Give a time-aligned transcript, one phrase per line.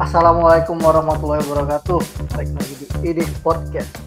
[0.00, 2.00] Assalamualaikum warahmatullahi wabarakatuh.
[2.32, 4.00] Balik lagi di Iding Podcast.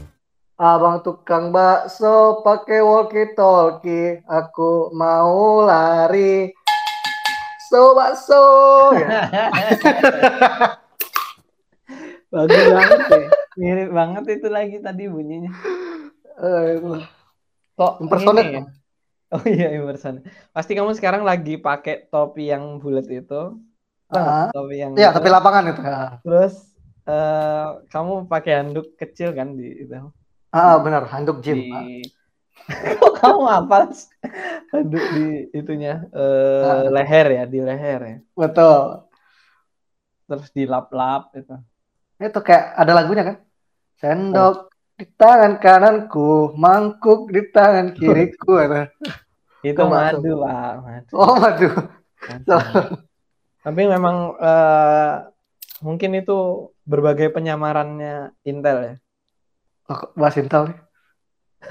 [0.57, 4.25] Abang tukang bakso pakai walkie talkie.
[4.25, 6.49] Aku mau lari.
[7.69, 8.41] So bakso.
[8.97, 9.29] Ya.
[12.33, 13.29] Bagus banget ya.
[13.61, 15.53] Mirip banget itu lagi tadi bunyinya.
[16.41, 17.05] Eh,
[17.77, 18.63] Kok Impersonate, ini ya?
[19.29, 20.25] Oh iya impersonate.
[20.49, 23.61] Pasti kamu sekarang lagi pakai topi yang bulat itu.
[24.13, 24.47] Ah.
[24.53, 25.15] Topi yang ya, itu.
[25.17, 25.81] tapi lapangan itu.
[26.23, 26.53] Terus
[27.09, 29.93] eh, kamu pakai handuk kecil kan di itu
[30.53, 31.57] Ah, benar, handuk gym.
[31.57, 32.05] di
[33.01, 33.91] Kok kamu apa
[34.71, 36.85] handuk di itunya eh, Ah.
[36.87, 39.09] leher ya di leher ya Betul.
[40.23, 41.53] terus dilap-lap itu
[42.15, 43.37] Itu kayak ada lagunya kan?
[43.99, 48.61] Sendok di tangan kananku, mangkuk di tangan kiriku.
[48.61, 48.87] Ada.
[49.67, 51.11] itu madu pak madu.
[51.17, 51.73] Oh, aduh.
[53.63, 55.13] Tapi memang eh,
[55.79, 56.37] mungkin itu
[56.83, 58.95] berbagai penyamarannya Intel ya.
[59.87, 60.79] Oh, bahas Intel nih.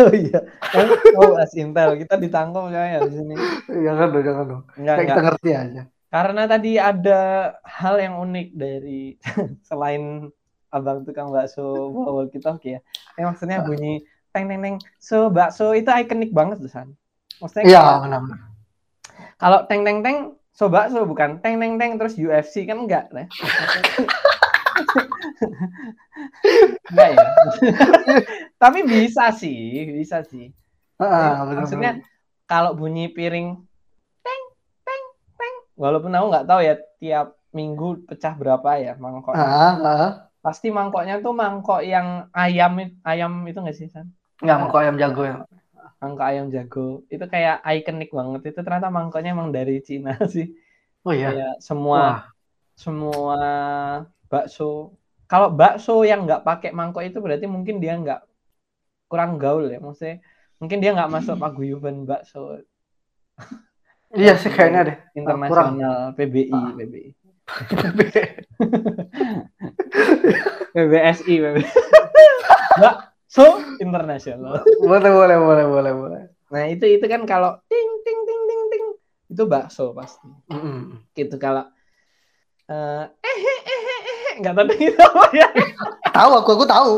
[0.00, 0.40] Oh iya.
[0.72, 0.88] Eh,
[1.20, 3.36] Oh, as Intel kita ditangkap ya di sini.
[3.68, 4.62] Jangan dong, jangan dong.
[4.80, 5.82] Enggak, Kayak kita ngerti aja.
[6.08, 7.20] Karena tadi ada
[7.60, 9.20] hal yang unik dari
[9.68, 10.32] selain
[10.72, 12.80] abang tukang bakso bawa kita oke ya.
[13.20, 14.00] Eh, maksudnya bunyi
[14.32, 16.96] teng teng teng so bakso itu ikonik banget tuh San.
[17.44, 18.40] Maksudnya Iya, benar-benar.
[19.36, 20.16] kalau teng teng teng
[20.52, 23.24] so bakso bukan teng teng teng terus UFC kan enggak ya.
[26.92, 27.26] enggak ya.
[28.62, 30.52] Tapi bisa sih, bisa sih.
[31.00, 31.56] Ah, benar-benar.
[31.64, 31.92] Maksudnya
[32.44, 33.56] kalau bunyi piring
[34.20, 34.42] teng
[34.84, 35.04] teng
[35.40, 39.32] teng walaupun aku nggak tahu ya tiap minggu pecah berapa ya mangkok.
[39.34, 40.10] Ah, ah.
[40.42, 44.10] Pasti mangkoknya tuh mangkok yang ayam ayam itu nggak sih San?
[44.42, 45.34] Nggak, mau ayam jago ya.
[46.02, 47.06] Mangkok ayam jago.
[47.06, 48.50] Itu kayak ikonik banget.
[48.50, 50.50] Itu ternyata mangkoknya emang dari Cina sih.
[51.06, 51.30] Oh iya.
[51.30, 52.20] Kayak semua Wah.
[52.74, 53.38] semua
[54.26, 54.98] bakso.
[55.30, 58.20] Kalau bakso yang nggak pakai mangkok itu berarti mungkin dia nggak
[59.06, 59.78] kurang gaul ya.
[59.78, 60.18] Maksudnya
[60.58, 62.58] mungkin dia nggak masuk paguyuban bakso
[64.12, 64.96] Iya sih kayaknya deh.
[65.22, 66.74] internasional PBI Ah.
[66.76, 67.08] PBI
[70.72, 71.64] PBSI PBI
[73.32, 73.48] bakso
[73.80, 76.22] internasional boleh, boleh, boleh, boleh, boleh.
[76.52, 78.84] nah itu itu kan kalau ting ting ting ting ting
[79.26, 81.00] itu bakso pasti Mm-mm.
[81.16, 81.64] gitu kalau
[82.68, 85.48] eh eh eh eh nggak tahu gitu apa ya
[86.12, 86.92] Tahu aku, aku tahu.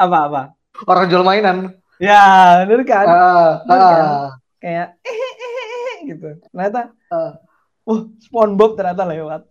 [0.00, 0.42] apa apa
[0.88, 1.76] Orang jual mainan.
[2.00, 4.00] ya bener kan Ah, Bener kan?
[4.00, 4.30] ah.
[4.56, 7.36] kayak eh eh eh eh gitu ternyata Ah.
[7.84, 9.44] wah SpongeBob ternyata lewat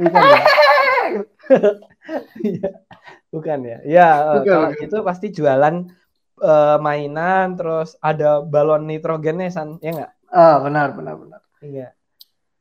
[0.00, 0.40] bukan ya
[2.40, 2.70] Iya.
[3.34, 4.84] Bukan ya ya eh, Bukan, kalau bukan.
[4.88, 5.74] itu pasti jualan
[6.50, 11.40] eh, mainan terus ada balon nitrogennya san ya nggak Ah, benar, benar, benar.
[11.64, 11.88] iya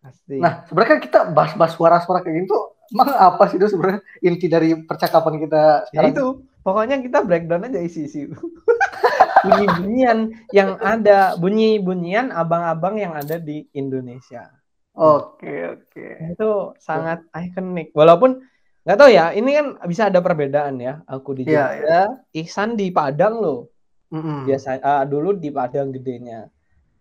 [0.04, 2.58] pasti Nah, sebenarnya kan kita bahas-bahas suara-suara kayak gitu,
[2.96, 6.12] emang apa sih itu sebenarnya inti dari percakapan kita ya sekarang?
[6.16, 6.26] itu
[6.64, 8.28] pokoknya kita breakdown aja isi-isi
[9.46, 10.20] bunyi-bunyian
[10.54, 14.50] yang ada bunyi-bunyian abang-abang yang ada di Indonesia
[14.98, 16.08] Oke, oke.
[16.34, 16.50] itu
[16.82, 18.42] sangat ikonik walaupun
[18.88, 22.00] nggak tahu ya ini kan bisa ada perbedaan ya aku di Iya, Jogja
[22.32, 23.68] Ihsan di Padang loh
[24.16, 24.48] Mm-mm.
[24.48, 26.48] biasa ah, dulu di Padang gedenya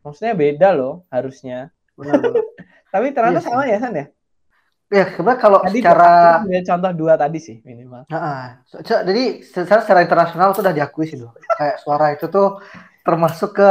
[0.03, 2.43] maksudnya beda loh harusnya Benar, benar.
[2.93, 3.51] tapi ternyata Iya sih.
[3.55, 4.07] sama ya San ya
[4.87, 9.43] Ya, sebenarnya kalau tadi secara ambil contoh dua tadi sih minimal Nah, so- so- jadi
[9.43, 11.35] secara, secara internasional tuh udah diakui sih loh.
[11.59, 12.63] Kayak suara itu tuh
[13.03, 13.71] termasuk ke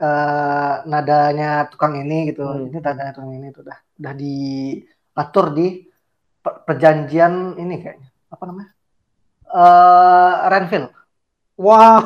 [0.00, 2.40] eh, nadanya tukang ini gitu.
[2.48, 2.72] Hmm.
[2.72, 5.66] Ini nadanya tukang ini tuh udah udah diatur di
[6.66, 8.08] perjanjian ini kayaknya.
[8.32, 8.70] Apa namanya?
[9.46, 10.88] Eh Renville.
[11.56, 12.04] wow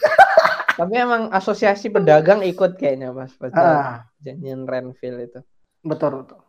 [0.80, 5.40] tapi emang asosiasi pedagang ikut kayaknya pas Ah, janjian Renville itu
[5.84, 6.40] betul betul.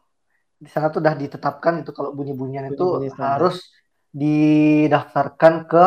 [0.58, 3.28] Di sana tuh udah ditetapkan itu kalau bunyi-bunyian itu Bunyi-bunyi standar.
[3.38, 3.56] harus
[4.12, 5.86] didaftarkan ke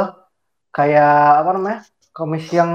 [0.70, 1.80] kayak apa namanya?
[2.14, 2.72] Komisi yang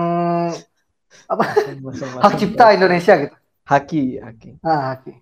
[2.23, 3.35] Hak Cipta Indonesia gitu.
[3.65, 5.13] Haki Haki Ah, oke.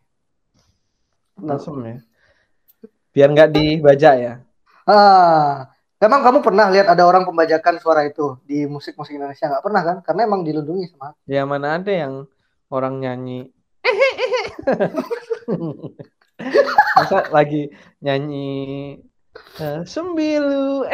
[1.44, 1.98] langsung ya
[3.14, 4.34] biar nggak dibajak ya
[4.88, 5.72] Ah,
[6.04, 9.46] emang kamu pernah lihat ada orang pembajakan suara itu di musik-musik Indonesia?
[9.52, 9.98] Nggak pernah kan?
[10.06, 11.08] Karena emang dilindungi sama.
[11.34, 12.14] Ya mana ada yang
[12.74, 13.34] orang nyanyi.
[16.96, 17.56] Masa lagi
[18.04, 18.38] nyanyi
[19.60, 20.86] eh, sembilu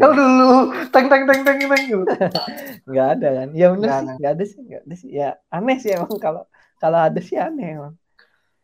[0.00, 0.48] Kalau dulu
[0.94, 2.04] teng teng teng teng teng gitu.
[2.88, 3.48] nggak ada kan?
[3.60, 4.12] Ya Nggak sih, ada.
[4.18, 5.08] nggak ada sih, nggak ada sih.
[5.18, 6.42] Ya aneh sih emang kalau
[6.80, 7.94] kalau ada sih aneh emang.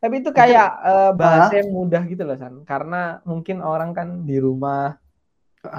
[0.02, 2.54] Tapi itu kayak eh, bahasa yang mudah gitu loh San.
[2.70, 2.96] Karena
[3.30, 4.98] mungkin orang kan di rumah,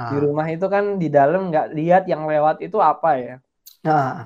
[0.10, 3.36] di Ah, rumah itu kan di dalam nggak lihat yang lewat itu apa ya.
[3.84, 4.26] nah,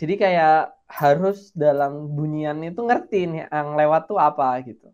[0.00, 4.86] Jadi kayak harus dalam bunyian itu ngerti nih yang lewat tuh apa gitu.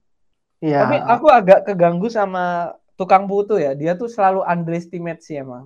[0.62, 0.78] Iya.
[0.80, 2.44] Tapi aku agak keganggu sama
[2.98, 3.72] tukang putu ya.
[3.80, 5.64] Dia tuh selalu underestimate sih emang.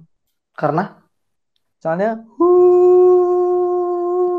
[0.61, 0.85] Karena?
[1.83, 3.26] Soalnya, huh,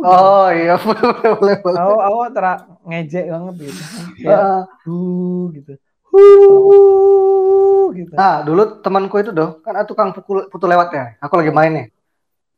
[0.04, 1.80] Oh iya, boleh boleh boleh.
[1.80, 2.54] aku aku tera
[2.86, 3.82] ngejek banget gitu.
[4.22, 4.62] Kayak, Heeh.
[4.86, 5.72] huh, gitu.
[6.08, 8.14] Huh, gitu.
[8.14, 11.06] Nah, dulu temanku itu doh, kan ada tukang pukul putu lewat ya.
[11.22, 11.86] Aku lagi main nih.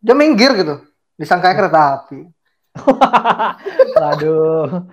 [0.03, 0.83] Dia minggir gitu.
[1.19, 2.27] Disangka kereta api.
[3.99, 4.87] Waduh.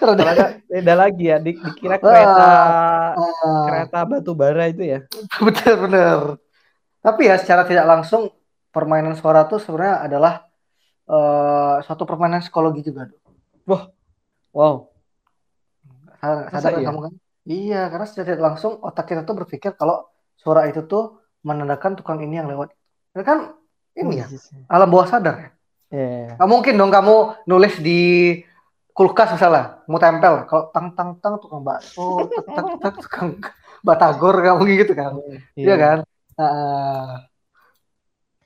[0.00, 1.36] Ternyata beda lagi ya.
[1.38, 2.48] Di- dikira kereta
[3.14, 4.98] Ah, kereta batu bara itu ya.
[5.44, 6.18] bener bener.
[7.04, 8.32] Tapi ya secara tidak langsung
[8.74, 10.43] permainan suara tuh sebenarnya adalah
[11.04, 13.08] eh, suatu permainan psikologi juga.
[13.64, 13.92] Doh.
[14.54, 14.88] Wow.
[16.24, 16.88] Sadar, kan iya?
[16.88, 17.12] kamu kan?
[17.44, 20.08] Iya, karena secara tidak langsung otak kita tuh berpikir kalau
[20.40, 22.72] suara itu tuh menandakan tukang ini yang lewat.
[23.12, 23.52] Itu kan
[23.92, 24.26] ini ya,
[24.72, 25.48] alam bawah sadar ya.
[25.92, 26.40] Iya.
[26.40, 27.14] Nggak mungkin dong kamu
[27.44, 28.00] nulis di
[28.96, 30.48] kulkas misalnya, mau tempel.
[30.48, 33.28] Kalau tang tang tang tukang bakso, tek tek tek tukang
[33.84, 35.12] batagor kamu gitu kan.
[35.52, 35.98] Iya kan?
[36.40, 37.28] Ah,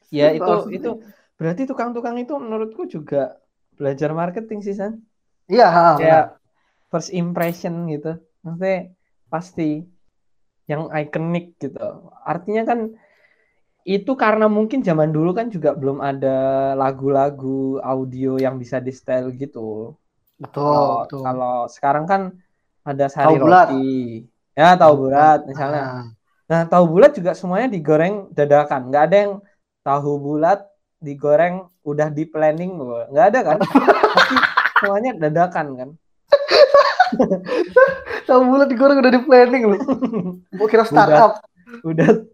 [0.09, 0.91] Ya itu Maksudnya- itu
[1.39, 3.19] berarti tukang-tukang itu menurutku juga
[3.79, 4.93] belajar marketing sih San.
[5.49, 5.69] iya.
[5.99, 6.23] Kayak
[6.91, 8.09] first impression gitu.
[8.45, 8.77] Maksudnya
[9.33, 9.63] pasti
[10.71, 11.81] yang ikonik gitu.
[12.33, 12.79] Artinya kan
[13.89, 16.29] itu karena mungkin zaman dulu kan juga belum ada
[16.83, 19.97] lagu-lagu audio yang bisa di style gitu.
[20.39, 21.25] betul, Kalau betul.
[21.25, 22.23] kalau sekarang kan
[22.89, 23.69] ada sari Tahu bulat.
[23.69, 23.85] roti.
[24.59, 25.83] Ya, tahu bulat misalnya.
[25.83, 26.15] Ah,
[26.51, 28.81] Nah, tahu bulat juga semuanya digoreng dadakan.
[28.91, 29.33] Nggak ada yang
[29.87, 30.59] tahu bulat
[30.99, 32.79] digoreng udah di planning.
[33.11, 33.59] Nggak ada kan?
[33.63, 34.37] Pasti
[34.83, 35.91] semuanya dadakan kan.
[38.29, 39.81] tahu bulat digoreng udah di planning loh.
[40.53, 41.41] Gua kira startup.
[41.85, 42.25] Udah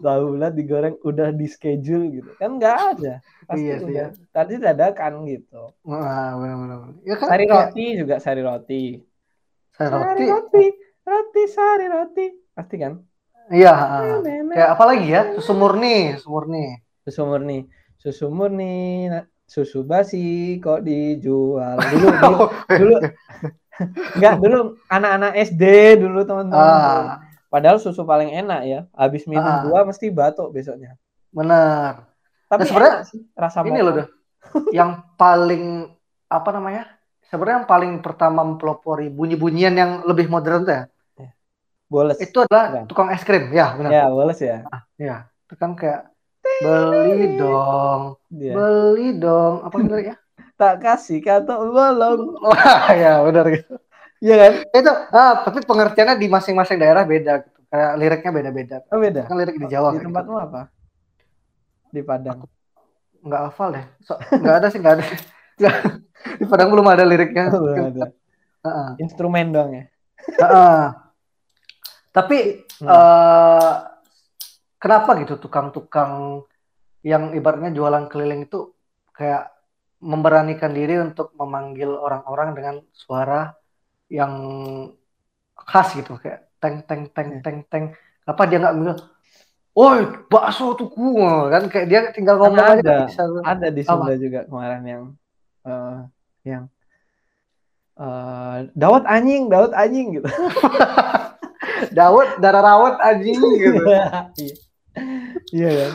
[0.00, 2.30] tahu bulat digoreng udah di schedule gitu.
[2.40, 3.12] Kan nggak ada.
[3.44, 4.06] Pasti Iya udah.
[4.32, 5.76] Tadi dadakan gitu.
[5.84, 6.78] Wah, benar benar.
[7.04, 8.84] Ya kan Sari kayak roti juga sari roti.
[9.76, 10.24] sari Sari roti.
[10.28, 10.66] roti,
[11.04, 12.26] roti sari roti.
[12.52, 12.92] Pasti kan?
[13.52, 14.20] Iya, ha.
[14.22, 14.54] Nenek.
[14.54, 15.22] Kayak apa lagi ya?
[15.36, 16.64] Susu murni, susu murni.
[17.04, 17.58] Susu murni.
[18.02, 19.06] Susu murni,
[19.46, 21.78] susu basi kok dijual.
[21.78, 22.94] Dulu dulu dulu
[24.18, 24.58] enggak dulu
[24.88, 25.62] anak-anak SD
[25.96, 26.58] dulu teman-teman.
[26.58, 28.80] Ah, Padahal susu paling enak ya.
[28.92, 29.62] Habis minum Ah.
[29.62, 30.98] dua mesti batuk besoknya.
[31.30, 32.10] benar.
[32.44, 32.96] Tapi Nah, sebenarnya
[33.32, 34.08] rasa Ini loh, Doh.
[34.76, 35.88] yang paling
[36.26, 36.84] apa namanya?
[37.24, 40.84] Sebenarnya yang paling pertama mempelopori bunyi-bunyian yang lebih modern tuh ya.
[41.88, 42.20] Boles.
[42.20, 42.84] Itu adalah Bukan.
[42.88, 43.48] tukang es krim.
[43.52, 43.88] Ya, benar.
[43.88, 44.64] Ya, boles ya.
[44.96, 46.11] Ya, itu kan kayak
[46.62, 48.00] beli dong,
[48.30, 48.52] Dia.
[48.54, 49.54] beli dong.
[49.62, 50.16] Apa gitu ya?
[50.52, 52.38] Tak kasih kata bolong.
[52.38, 53.74] Wah, ya benar gitu.
[54.22, 54.52] Iya kan?
[54.70, 57.58] Itu, ah, tapi pengertiannya di masing-masing daerah beda gitu.
[57.66, 58.76] Kayak liriknya beda-beda.
[58.94, 59.26] Oh, beda.
[59.26, 60.06] Kan lirik di Jawa Di gitu.
[60.06, 60.70] tempatmu apa?
[61.90, 62.46] Di Padang.
[63.20, 63.86] Nggak hafal deh.
[64.06, 65.04] So, nggak ada sih, nggak ada.
[66.38, 67.50] Di Padang belum ada liriknya.
[67.50, 68.06] Belum ada.
[68.62, 68.88] Heeh.
[69.02, 69.84] Instrumen dong ya.
[70.38, 70.82] Heeh.
[72.12, 72.38] Tapi
[72.78, 72.86] Hmm.
[72.86, 73.72] eh,
[74.76, 76.42] kenapa gitu tukang-tukang
[77.02, 78.70] yang ibaratnya jualan keliling itu
[79.14, 79.50] kayak
[80.02, 83.54] memberanikan diri untuk memanggil orang-orang dengan suara
[84.10, 84.32] yang
[85.54, 87.40] khas gitu kayak teng teng teng Ya.
[87.42, 87.84] teng teng.
[88.22, 88.98] Kenapa dia nggak bilang,
[89.74, 90.00] "Woi,
[90.30, 91.18] bakso tuku,"
[91.50, 92.98] kan kayak dia tinggal ngomong Karena aja ada.
[93.06, 93.22] bisa.
[93.42, 93.90] Ada di Apa?
[93.90, 95.02] Sunda juga kemarin yang
[95.66, 95.96] eh,
[96.46, 96.64] yang
[97.98, 100.26] eh, Dawat anjing, Dawat anjing gitu.
[101.98, 103.82] Dawet, darah rawat anjing gitu.
[104.42, 104.54] Iya.
[105.52, 105.92] Iya kan?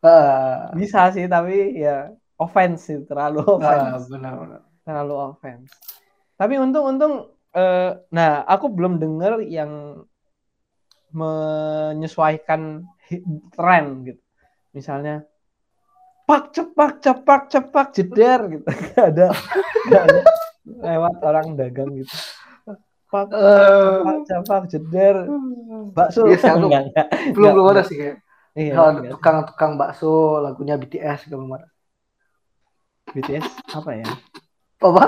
[0.00, 2.08] Ah, Bisa sih tapi ya
[2.40, 4.08] offense sih, terlalu offense.
[4.08, 4.64] benar-benar.
[4.80, 5.70] Terlalu offense.
[6.34, 10.00] Tapi untung-untung eh, nah aku belum dengar yang
[11.10, 12.86] menyesuaikan
[13.52, 14.22] tren gitu.
[14.72, 15.26] Misalnya
[16.24, 18.64] pak cepak cepak cepak jeder gitu.
[18.94, 19.26] Gak ada,
[19.90, 20.20] gak ada
[20.70, 22.14] lewat orang dagang gitu.
[23.10, 25.16] Pak Eh, cepak cepak jeder
[25.90, 26.30] bakso.
[26.30, 27.06] Iya Enggak, enggak.
[27.34, 28.16] belum Nggak, belum ada sih kayak
[28.58, 31.68] Iya, kalau tukang-tukang bakso lagunya BTS juga belum ada.
[33.10, 34.06] BTS apa ya?
[34.82, 35.04] Apa?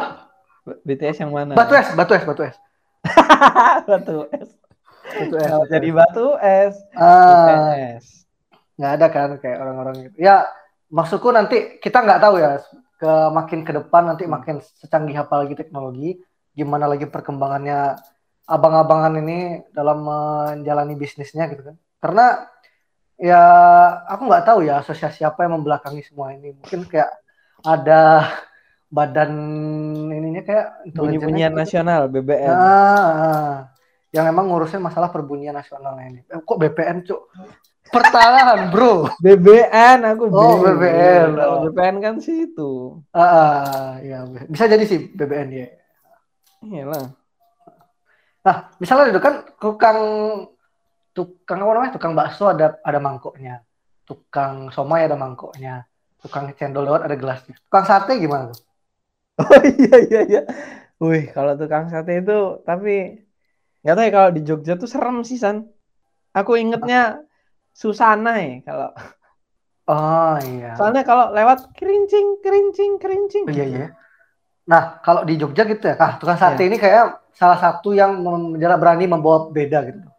[0.87, 1.59] BTS yang mana?
[1.59, 2.57] Batu es, batu es, batu es,
[3.91, 4.49] batu es.
[5.19, 5.51] batu es.
[5.67, 6.75] Jadi batu es.
[6.95, 8.07] Ah, BTS.
[8.79, 10.17] nggak ada kan kayak orang-orang gitu.
[10.23, 10.47] Ya
[10.91, 12.63] maksudku nanti kita nggak tahu ya
[12.99, 14.39] ke makin ke depan nanti Hmm.
[14.39, 16.23] makin secanggih apa lagi teknologi,
[16.55, 17.99] gimana lagi perkembangannya
[18.47, 19.39] abang-abangan ini
[19.75, 21.77] dalam menjalani bisnisnya gitu kan.
[21.99, 22.47] Karena
[23.23, 23.43] ya
[24.11, 26.59] aku nggak tahu ya asosiasi apa yang membelakangi semua ini.
[26.59, 27.11] Mungkin kayak
[27.63, 28.27] ada
[28.91, 29.31] badan
[30.11, 31.61] ininya kayak Bunyi-bunyian gitu.
[31.63, 32.51] nasional BBM.
[32.53, 33.71] Ah,
[34.11, 36.21] yang emang ngurusin masalah perbunyian nasional ini.
[36.27, 37.31] Eh, kok BPN, Cuk?
[37.89, 39.09] Pertahanan, Bro.
[39.21, 40.61] BBN aku Oh.
[40.61, 41.37] BBN.
[41.39, 43.01] Kalau BPN kan situ.
[43.15, 45.67] Ah, ah, ya, bisa jadi sih BBN ya.
[46.63, 47.07] Iyalah.
[48.43, 49.99] Nah, misalnya itu kan tukang
[51.13, 51.93] tukang apa namanya?
[51.97, 53.61] Tukang bakso ada ada mangkoknya.
[54.09, 55.85] Tukang somai ada mangkoknya.
[56.21, 57.55] Tukang cendol dawet ada gelasnya.
[57.69, 58.61] Tukang sate gimana tuh?
[59.41, 60.43] Oh iya iya iya.
[61.01, 63.25] Wih, kalau tukang sate itu tapi
[63.83, 65.67] nggak tahu ya kalau di Jogja tuh serem sih San.
[66.37, 67.21] Aku ingetnya
[67.73, 68.91] Susana ya kalau.
[69.89, 70.79] Oh iya.
[70.79, 73.45] Soalnya kalau lewat kerincing kerincing kerincing.
[73.49, 73.87] Oh, iya iya.
[74.69, 76.69] Nah, kalau di Jogja gitu ya, ah, tukang sate Iya.
[76.71, 78.23] ini kayak salah satu yang
[78.79, 80.12] berani membawa beda gitu.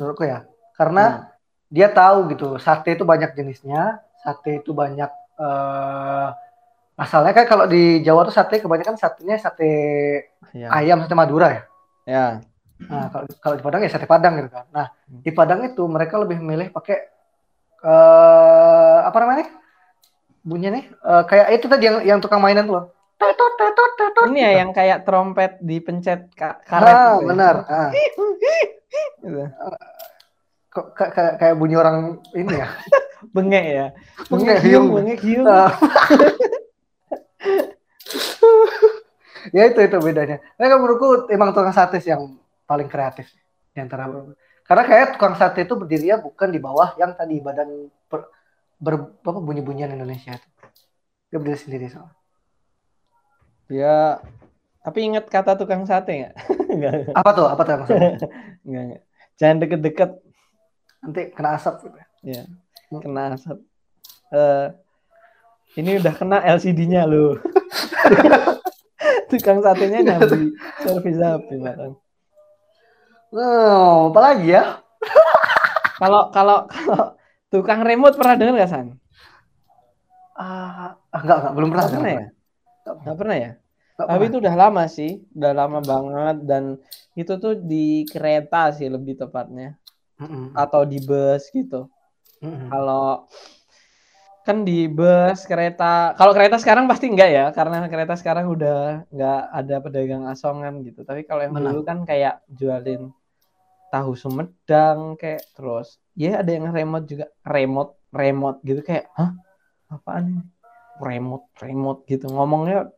[0.00, 0.48] Menurutku ya.
[0.72, 1.24] Karena Hmm.
[1.68, 6.28] dia tahu gitu, sate itu banyak jenisnya, sate itu banyak eh
[6.96, 9.68] asalnya kan kalau di Jawa tuh sate kebanyakan satenya sate
[10.52, 10.68] Ya.
[10.70, 11.62] ayam, sate Madura ya.
[12.04, 12.26] ya.
[12.80, 14.64] Nah, kalau kalau di Padang ya sate Padang gitu kan.
[14.68, 15.20] Nah, Hmm.
[15.20, 16.96] di Padang itu mereka lebih memilih pakai
[17.80, 19.46] eh apa namanya?
[20.40, 22.88] Bunyinya nih eh, kayak itu tadi yang yang tukang mainan tuh.
[24.26, 26.88] Ini ya yang kayak trompet dipencet ka karet.
[26.90, 27.28] Ah, gitu ya.
[27.28, 27.54] benar.
[27.68, 27.90] Ah.
[29.20, 29.44] Gitu.
[30.70, 32.68] Kok kayak, kayak, bunyi orang ini ya?
[33.36, 33.86] Bengek ya.
[34.32, 34.96] Bengek, hiung, hiung.
[34.96, 35.44] bengek hiung.
[35.44, 35.74] Ah.
[39.56, 40.40] ya itu itu bedanya.
[40.56, 43.28] Kalau menurutku emang tukang sate yang paling kreatif
[43.70, 44.08] di antara
[44.64, 48.30] karena kayak tukang sate itu berdirinya bukan di bawah yang tadi badan per,
[48.78, 50.48] ber, apa bunyi-bunyian Indonesia itu.
[51.28, 52.14] Dia berdiri sendiri soalnya.
[53.70, 54.18] Ya,
[54.82, 56.34] tapi ingat kata tukang sate nggak?
[56.70, 57.46] Nggak, Apa tuh?
[57.50, 58.10] Apa tuh maksudnya?
[58.62, 59.02] nggak, nggak.
[59.40, 60.10] Jangan deket-deket
[61.00, 61.96] Nanti kena asap gitu.
[62.28, 62.44] ya,
[62.92, 63.56] kena asap.
[64.36, 64.66] Eh,
[65.80, 67.40] ini udah kena LCD-nya loh.
[69.32, 71.96] tukang satenya nyambi servis HP makan.
[73.30, 74.82] Oh, apa lagi ya?
[75.96, 77.14] Kalau kalau kalau
[77.48, 78.98] tukang remote pernah dengar nggak San?
[80.34, 81.86] Ah, ah, enggak, enggak, belum pernah.
[81.86, 82.20] Pernah ya?
[82.26, 83.50] Enggak Nggak pernah ya?
[84.06, 84.30] Tapi pernah.
[84.30, 86.64] itu udah lama sih, udah lama banget dan
[87.18, 89.76] itu tuh di kereta sih lebih tepatnya
[90.20, 90.56] Mm-mm.
[90.56, 91.90] atau di bus gitu.
[92.40, 92.68] Mm-mm.
[92.70, 93.26] Kalau
[94.40, 99.40] kan di bus kereta, kalau kereta sekarang pasti enggak ya, karena kereta sekarang udah enggak
[99.52, 101.04] ada pedagang asongan gitu.
[101.04, 101.76] Tapi kalau yang Benar.
[101.76, 103.12] dulu kan kayak jualin
[103.92, 109.34] tahu Sumedang kayak terus, ya ada yang remote juga, remote, remote gitu kayak, hah
[109.90, 110.44] apaan ini?
[111.00, 112.88] Remote, remote gitu ngomongnya.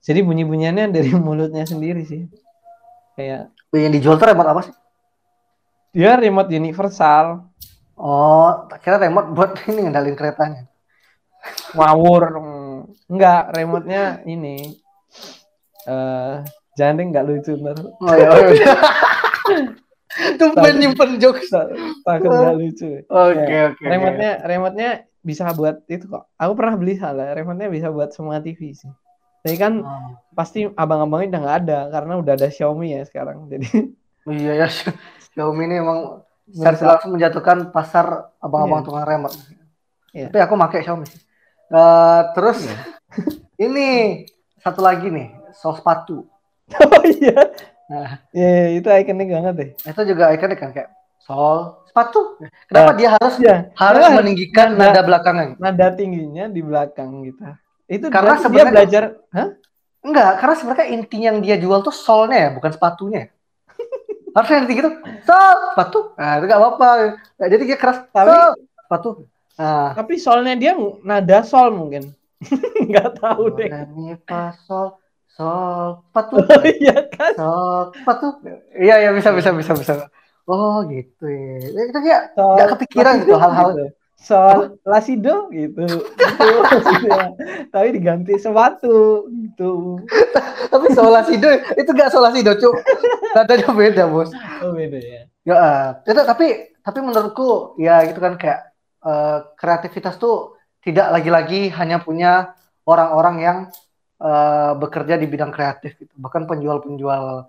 [0.00, 2.24] Jadi bunyi-bunyiannya dari mulutnya sendiri sih.
[3.14, 4.74] Kayak Yang dijual tuh remote apa sih?
[5.90, 7.50] dia remote universal,
[7.98, 10.70] Oh, tak kira remote buat ini ngendalin keretanya.
[11.72, 12.22] ngawur
[13.08, 14.76] enggak remote-nya ini
[15.82, 16.34] eh
[16.76, 18.74] jangan deh nggak lucu ntar Oh ya, oh, ya.
[20.36, 21.48] Tumben nyimpen jokes.
[21.48, 21.72] Ta-
[22.04, 23.82] takut lucu Oke, oke.
[23.82, 24.90] remote-nya remote-nya
[25.20, 28.88] bisa buat itu kok aku pernah beli salah remote-nya bisa buat semua TV sih
[29.40, 33.66] tapi kan Oh, pasti abang-abangnya udah nggak ada karena udah ada Xiaomi ya sekarang jadi
[34.28, 34.68] iya ya,
[35.30, 38.06] Xiaomi ini emang secara langsung menjatuhkan pasar
[38.36, 38.86] abang-abang Iya.
[38.86, 39.36] tukang remote.
[40.10, 40.26] Iya.
[40.28, 41.06] Tapi aku pakai Xiaomi.
[41.70, 42.76] Eh, terus Iya.
[43.66, 43.88] ini
[44.56, 46.26] satu lagi nih, sol sepatu.
[46.84, 47.40] oh iya
[47.86, 52.38] Nah, ya itu ikonik banget deh itu juga ikonik kan kayak sol sepatu.
[52.66, 55.46] Kenapa Nah, dia harus ya harus karena meninggikan nada- nada belakangnya?
[55.56, 57.42] nada tingginya di belakang gitu
[57.90, 59.02] itu Karena berarti dia sebenarnya- belajar
[59.34, 59.48] hah
[60.00, 63.28] Enggak, karena sebenarnya inti yang dia jual tuh solnya ya, bukan sepatunya.
[64.32, 64.88] Harusnya inti gitu,
[65.28, 65.98] sol, sepatu.
[66.16, 66.88] Nah, itu gak apa-apa.
[67.36, 69.08] Nah, jadi dia keras, Tapi- sol, sepatu.
[69.60, 70.72] Nah, Tapi solnya dia
[71.04, 72.16] nada sol mungkin.
[72.88, 73.68] Nggak tahu deh.
[74.24, 74.96] fa, sol,
[75.28, 76.34] sol, sepatu.
[76.48, 77.32] Oh iya kan?
[77.36, 78.26] Sol, sepatu.
[78.72, 79.92] Iya, iya, bisa, bisa, bisa, bisa.
[80.48, 81.60] Oh, gitu ya.
[81.60, 83.68] Ya, Itu kayak Sol, nggak kepikiran gitu, hal-hal.
[83.76, 83.84] gitu.
[84.20, 85.80] Sol lasido gitu.
[85.88, 86.48] Gitu.
[87.72, 89.96] Tapi diganti sepatu gitu.
[90.68, 92.76] Tapi solasido, itu gak solasido, cuk.
[93.32, 94.28] Nadanya beda, bos.
[94.60, 95.22] Oh beda ya.
[95.40, 96.46] Ya, eh, itu tapi
[96.84, 102.52] tapi menurutku ya gitu kan kayak eh, kreativitas tuh tidak lagi-lagi hanya punya
[102.84, 103.58] orang-orang yang
[104.20, 106.12] eh, bekerja di bidang kreatif gitu.
[106.20, 107.48] Bahkan penjual-penjual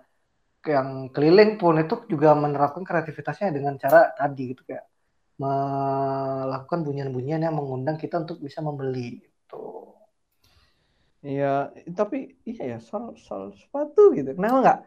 [0.62, 4.91] yang keliling pun itu juga menerapkan kreativitasnya dengan cara tadi gitu kayak
[5.42, 9.98] melakukan bunyian-bunyian yang mengundang kita untuk bisa membeli gitu.
[11.22, 14.34] Iya, tapi iya ya sol sol sepatu gitu.
[14.34, 14.80] Kenapa nggak?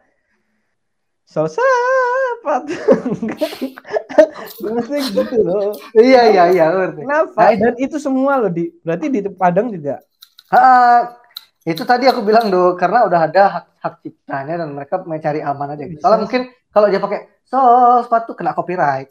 [1.25, 2.75] Sol sepatu.
[4.63, 5.71] Maksudnya gitu loh.
[5.95, 7.01] Iya iya iya ngerti.
[7.03, 7.39] Kenapa?
[7.39, 9.99] Nah, itu- Dan itu semua loh di berarti di Padang juga.
[10.51, 11.17] Ah,
[11.65, 15.73] itu tadi aku bilang do karena udah ada hak hak ciptanya dan mereka mencari aman
[15.73, 15.99] aja gitu.
[16.03, 19.09] Soalnya mungkin kalau dia pakai sol sepatu kena copyright.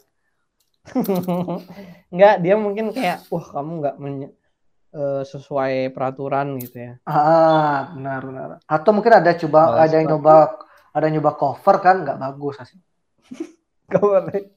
[2.13, 4.35] Enggak, dia mungkin kayak wah kamu nggak menye-
[4.95, 6.93] eh, sesuai peraturan gitu ya.
[7.03, 8.47] Ah, benar benar.
[8.69, 10.33] Atau mungkin ada coba Kalau ada yang coba
[10.95, 12.79] ada nyoba cover kan nggak bagus hasil
[13.91, 14.47] covernya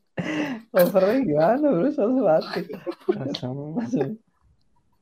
[0.70, 1.88] covernya gimana bro?
[1.90, 2.66] Soal batik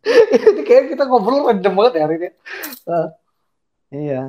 [0.07, 2.29] ini kayak kita ngobrol random banget ya hari ini.
[2.87, 3.09] Uh,
[3.91, 4.23] iya.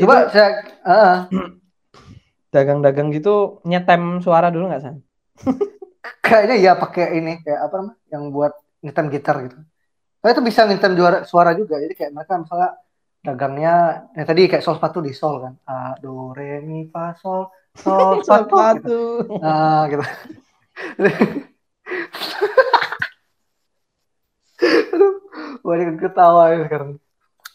[0.00, 0.48] Coba Itu, saya
[0.88, 1.16] uh,
[2.54, 4.96] dagang-dagang gitu nyetem suara dulu nggak san
[6.24, 9.58] kayaknya ya pakai ini kayak apa namanya yang buat nyetem gitar gitu
[10.20, 12.76] Oh itu bisa nyetem juara suara juga jadi kayak mereka misalnya
[13.20, 13.74] dagangnya
[14.16, 18.20] ya tadi kayak sol sepatu di sol kan a do re mi fa sol sol
[18.26, 18.98] sepatu gitu.
[19.40, 20.04] nah gitu
[24.60, 26.90] Aduh, ketawa ya sekarang.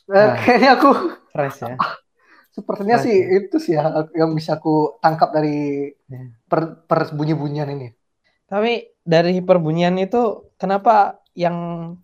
[0.10, 0.90] Nah, kayaknya aku
[1.34, 1.76] fresh ya.
[2.56, 3.30] Sepertinya fresh, sih ya.
[3.42, 3.84] itu sih ya
[4.16, 6.22] yang bisa aku tangkap dari ya.
[6.50, 7.90] per, per bunyi-bunyian ini.
[8.46, 11.58] Tapi dari perbunyian itu kenapa yang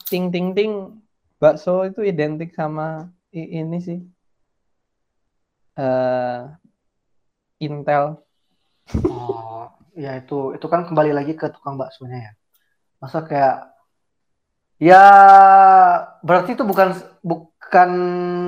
[0.10, 1.02] ting ting ting
[1.42, 4.00] bakso itu identik sama ini sih
[5.80, 6.52] uh,
[7.62, 8.18] Intel.
[9.08, 12.32] Oh, ya itu itu kan kembali lagi ke tukang baksonya ya.
[12.98, 13.72] Masa kayak
[14.82, 15.04] ya
[16.26, 17.92] berarti itu bukan bukan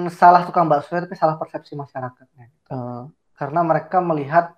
[0.09, 2.49] salah tukang bakso tapi salah persepsi masyarakatnya.
[2.73, 3.09] Uh.
[3.33, 4.53] Karena mereka melihat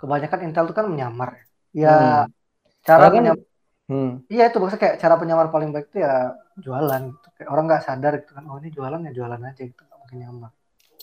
[0.00, 1.44] kebanyakan Intel itu kan menyamar ya.
[1.70, 1.96] Ya
[2.26, 2.39] hmm.
[2.84, 3.44] Cara menyamar
[3.90, 4.22] Hmm.
[4.30, 7.26] Iya itu maksudnya kayak cara penyamar paling baik itu ya jualan gitu.
[7.34, 10.18] Kayak orang nggak sadar gitu kan, oh ini jualan ya jualan aja gitu, nggak mungkin
[10.22, 10.50] nyamar.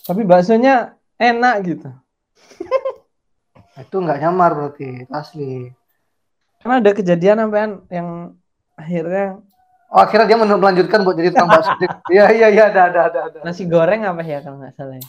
[0.08, 1.88] Tapi baksonya enak gitu.
[3.52, 5.68] Nah, itu nggak nyamar berarti, asli.
[6.64, 8.08] Karena ada kejadian apa yang
[8.72, 9.36] akhirnya
[9.88, 11.72] Oh akhirnya dia melanjutkan buat jadi tukang bakso.
[12.12, 13.38] Iya iya iya ada ada ada ada.
[13.40, 15.08] Nasi goreng apa ya kalau nggak salah ya?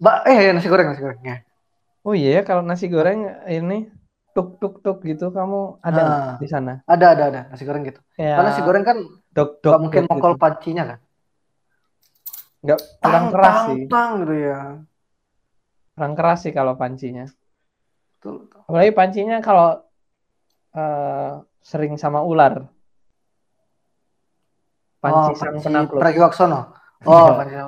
[0.00, 1.36] Ba eh nasi goreng nasi goreng ya.
[2.04, 3.92] Oh iya ya kalau nasi goreng ini
[4.38, 6.78] tuk tuk tuk gitu kamu ada nah, di sana?
[6.86, 7.98] Ada ada ada nasi goreng gitu.
[8.14, 8.38] Ya.
[8.38, 9.02] Karena nasi goreng kan
[9.34, 10.42] dok dok mungkin dok, mokol gitu.
[10.46, 10.98] pancinya kan.
[12.62, 13.80] Enggak kurang tang, keras tang, sih.
[13.90, 14.60] Tang gitu ya.
[15.98, 17.26] Kurang keras sih kalau pancinya.
[18.14, 18.60] Betul, betul.
[18.70, 19.82] Apalagi pancinya kalau
[20.78, 22.70] uh, sering sama ular.
[25.02, 25.98] Panci oh, sang penakluk.
[25.98, 26.60] Pragiwaksono.
[27.10, 27.58] Oh, panci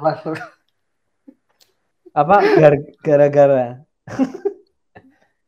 [2.14, 2.37] Apa
[3.03, 3.83] gara-gara?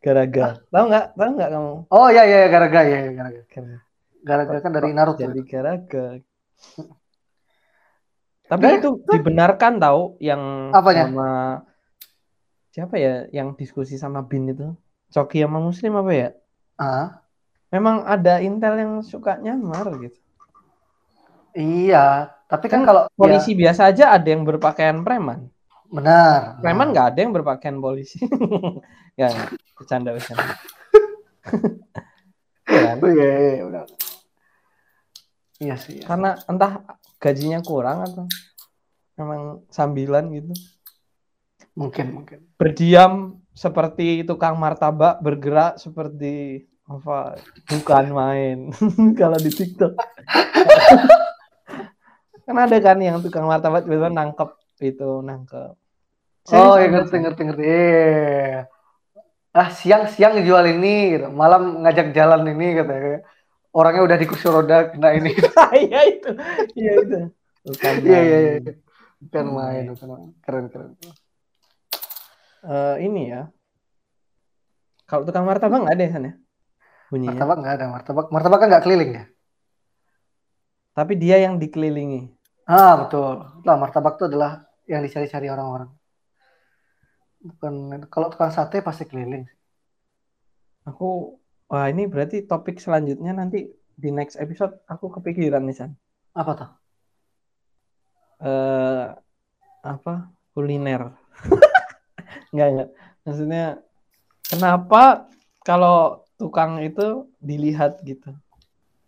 [0.03, 0.59] Garaga.
[0.69, 1.07] Tahu nggak?
[1.15, 1.73] Tahu nggak kamu?
[1.87, 3.43] Oh iya iya Garaga ya Garaga.
[4.23, 5.23] Garaga kan dari Naruto.
[5.23, 6.07] Jadi Garaga.
[8.51, 11.09] Tapi itu dibenarkan tahu yang Apanya?
[11.09, 11.31] sama
[12.69, 14.77] siapa ya yang diskusi sama Bin itu?
[15.09, 16.29] Coki sama Muslim apa ya?
[16.77, 17.23] Ah.
[17.73, 20.21] Memang ada Intel yang suka nyamar gitu.
[21.53, 23.59] Iya, tapi kan, kan kalau polisi ya...
[23.65, 25.53] biasa aja ada yang berpakaian preman.
[25.93, 26.65] Benar.
[26.65, 28.17] Preman nggak ada yang berpakaian polisi.
[29.21, 29.29] ya,
[29.77, 30.57] bercanda bercanda.
[32.73, 32.97] Iya, kan?
[33.05, 33.87] Oh, iya, iya, iya, benar.
[35.61, 36.01] Iya sih.
[36.01, 36.07] Iya.
[36.09, 36.73] Karena entah
[37.21, 38.25] gajinya kurang atau
[39.19, 40.55] memang sambilan gitu.
[41.77, 42.39] Mungkin, mungkin.
[42.57, 47.37] Berdiam seperti tukang martabak, bergerak seperti apa?
[47.69, 48.59] Bukan main.
[49.21, 49.93] Kalau di TikTok.
[52.43, 54.51] kan ada kan yang tukang martabak tiba-tiba nangkep
[54.81, 55.82] itu nangkep
[56.51, 57.63] oh ya ngerti ngerti ngerti.
[57.63, 58.67] Eh
[59.53, 61.29] ah siang siang jual ini gitu.
[61.29, 63.23] malam ngajak jalan ini katanya.
[63.73, 65.33] Orangnya udah di kursi roda kena ini.
[65.87, 66.31] Iya itu.
[66.77, 67.19] Iya itu.
[68.03, 68.73] Iya iya iya.
[69.23, 70.31] Bukan main bukan main.
[70.43, 70.93] keren keren.
[72.63, 73.49] Uh, ini ya.
[75.07, 76.35] Kalau tukang martabak nggak ada ya sana ya?
[77.13, 77.31] bunyinya.
[77.37, 77.87] Martabak nggak ada.
[77.87, 79.25] Martabak martabak kan nggak keliling ya?
[80.93, 82.35] Tapi dia yang dikelilingi.
[82.67, 83.41] Ah betul.
[83.63, 86.02] Lah martabak itu adalah yang dicari-cari orang-orang
[87.43, 87.75] bukan.
[88.13, 89.45] Kalau tukang sate pasti keliling
[90.87, 91.39] aku
[91.71, 95.93] wah ini berarti topik selanjutnya nanti di next episode aku kepikiran nih San.
[96.33, 96.71] Apa tuh?
[98.43, 99.05] Uh,
[99.85, 100.33] apa?
[100.53, 101.15] Kuliner.
[102.53, 102.91] Nggak nggak.
[103.23, 103.65] Maksudnya
[104.45, 105.31] kenapa
[105.63, 108.35] kalau tukang itu dilihat gitu?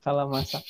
[0.01, 0.63] Kalau masak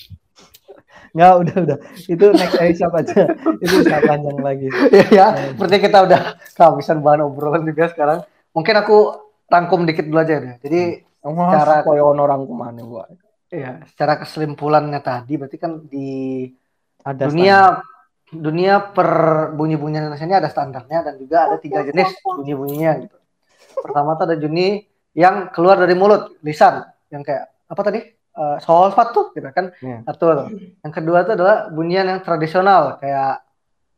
[1.15, 1.79] Nggak, udah, udah.
[2.11, 3.23] Itu next episode aja.
[3.63, 4.67] Itu bisa panjang lagi.
[4.91, 5.27] ya, ya.
[5.55, 6.21] Seperti kita udah
[6.59, 8.27] kehabisan bahan obrolan juga sekarang.
[8.51, 8.97] Mungkin aku
[9.47, 10.55] rangkum dikit dulu aja deh.
[10.59, 10.81] Jadi
[11.23, 11.51] hmm.
[11.55, 13.07] cara koyo orang ke mana gua.
[13.55, 16.51] Iya, secara kesimpulannya tadi berarti kan di
[17.07, 18.35] ada dunia standar.
[18.35, 19.11] dunia per
[19.55, 23.17] bunyi-bunyian Indonesia ini ada standarnya dan juga ada tiga jenis bunyi-bunyinya gitu.
[23.79, 24.83] Pertama tuh ada bunyi
[25.15, 26.83] yang keluar dari mulut, lisan,
[27.15, 28.01] yang kayak apa tadi?
[28.35, 30.03] Uh, soal sepatu gitu kan yeah.
[30.07, 30.51] satu
[30.83, 33.43] yang kedua itu adalah bunyian yang tradisional kayak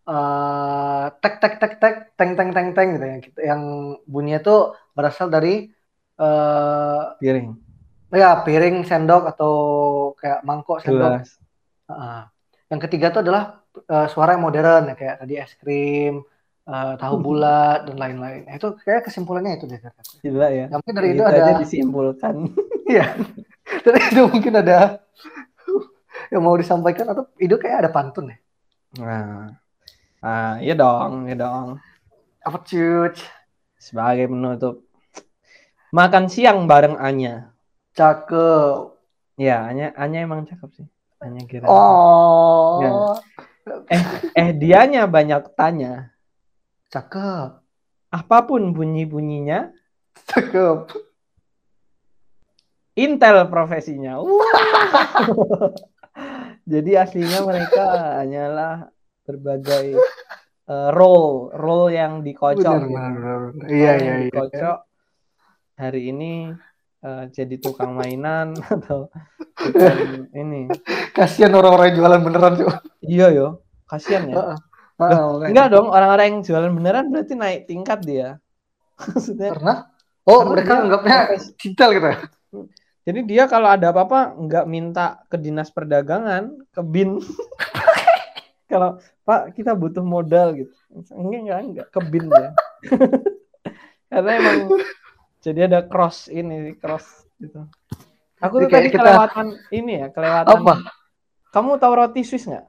[0.08, 3.62] uh, tek tek tek tek teng teng teng teng gitu yang yang
[4.04, 4.56] bunyinya itu
[4.92, 5.72] berasal dari
[6.20, 7.56] uh, piring
[8.14, 9.54] ya piring sendok atau
[10.16, 11.26] kayak mangkok sendok
[11.90, 12.28] uh,
[12.70, 16.24] yang ketiga itu adalah uh, suara yang modern ya kayak tadi es krim
[16.66, 18.42] eh, tahu bulat dan lain-lain.
[18.42, 19.78] Nah, itu kayak kesimpulannya itu deh.
[20.18, 20.66] Gila ya.
[20.66, 22.34] Mungkin dari itu Gitu ada disimpulkan.
[22.90, 23.06] Iya.
[23.66, 25.02] Dari itu mungkin ada
[26.30, 28.38] yang mau disampaikan atau itu kayak ada pantun ya.
[29.02, 29.52] Nah,
[30.22, 31.78] ah, iya dong, iya dong.
[32.42, 33.10] Apa cuy?
[33.76, 34.86] Sebagai penutup,
[35.92, 37.52] makan siang bareng Anya.
[37.94, 38.96] Cakep.
[39.36, 40.86] Ya, Anya, Anya emang cakep sih.
[41.20, 41.68] Anya kira.
[41.68, 42.80] Oh.
[42.80, 42.90] Ya.
[44.34, 46.14] Eh, dianya banyak tanya.
[46.88, 47.60] Cakep.
[48.14, 49.74] Apa pun bunyi-bunyinya,
[50.24, 51.05] Cakep.
[52.96, 54.16] Intel profesinya.
[56.72, 57.84] Jadi aslinya mereka
[58.24, 58.88] hanyalah
[59.28, 60.00] berbagai
[60.66, 62.64] eh, role, role yang dikocok.
[62.64, 62.96] Benar, gitu.
[62.96, 63.68] benar, benar, benar.
[63.68, 64.26] Iya, iya, yang iya.
[64.32, 64.78] Dikocok.
[65.76, 66.32] Hari ini
[67.04, 69.12] eh, jadi tukang mainan atau
[69.54, 70.72] tukang ini.
[71.12, 72.72] Kasihan orang-orang yang jualan beneran tuh.
[73.04, 73.48] Iya yo,
[73.84, 74.56] kasihan ya.
[74.96, 78.28] Enggak dong, orang-orang yang jualan beneran berarti naik tingkat dia.
[79.12, 79.74] Maksudnya, Karena
[80.24, 81.18] oh Karena mereka dia anggapnya
[81.60, 82.18] detail gitu ya.
[83.06, 87.22] Jadi dia kalau ada apa-apa nggak minta ke dinas perdagangan, ke bin.
[88.70, 90.74] kalau Pak kita butuh modal gitu,
[91.14, 92.50] enggak enggak enggak ke bin ya.
[94.10, 94.58] Karena emang
[95.38, 97.06] jadi ada cross ini, cross
[97.38, 97.62] gitu.
[98.42, 100.50] Aku tuh tadi kita- kelewatan ini ya, kelewatan.
[100.50, 100.74] Apa?
[101.54, 102.66] Kamu tahu roti Swiss nggak?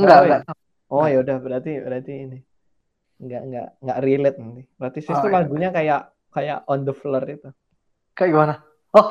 [0.00, 0.38] Enggak, tahu ya?
[0.40, 0.56] enggak.
[0.90, 2.38] Oh ya udah berarti berarti ini
[3.20, 4.62] nggak nggak nggak relate nanti.
[4.80, 5.36] Roti Swiss Oh, tuh iya.
[5.44, 6.00] lagunya kayak
[6.32, 7.52] kayak on the floor itu.
[8.20, 8.54] Kayak gimana?
[8.92, 9.08] Oh,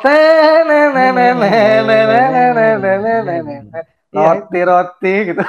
[4.13, 5.43] roti roti gitu.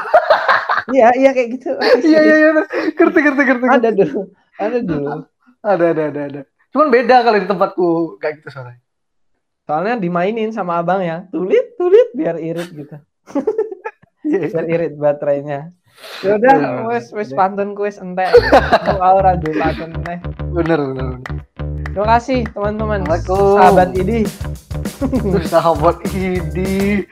[0.97, 1.71] Iya, iya kayak gitu.
[2.09, 2.51] Iya, iya, iya.
[2.97, 4.33] kerti kerti kerti Ada dulu.
[4.57, 5.29] Ada dulu.
[5.61, 6.41] Ada, ada, ada, ada.
[6.73, 8.81] Cuman beda kalau di tempatku kayak gitu soalnya.
[9.69, 11.29] Soalnya dimainin sama abang ya.
[11.29, 12.97] Tulit, tulit biar irit gitu.
[14.25, 15.69] biar irit baterainya.
[16.25, 18.25] Ya udah, wes wes pantun kuis ente.
[18.89, 20.19] Aku aura dulu pantun nih.
[20.49, 21.50] Bener, bener, bener.
[22.01, 23.05] Terima kasih teman-teman.
[23.29, 24.25] Sahabat ini.
[25.53, 27.05] Sahabat idi.